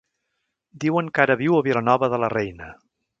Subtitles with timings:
[0.85, 2.75] Diuen que ara viu a Vilanova de la Reina.